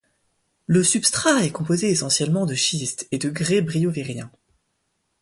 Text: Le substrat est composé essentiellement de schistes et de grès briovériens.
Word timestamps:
Le 0.65 0.83
substrat 0.83 1.45
est 1.45 1.51
composé 1.51 1.91
essentiellement 1.91 2.47
de 2.47 2.55
schistes 2.55 3.07
et 3.11 3.19
de 3.19 3.29
grès 3.29 3.61
briovériens. 3.61 4.31